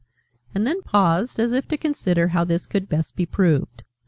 and 0.55 0.65
then 0.65 0.81
paused, 0.81 1.37
as 1.39 1.51
if 1.51 1.67
to 1.67 1.77
consider 1.77 2.29
how 2.29 2.43
this 2.43 2.65
could 2.65 2.89
best 2.89 3.15
be 3.15 3.23
proved. 3.27 3.83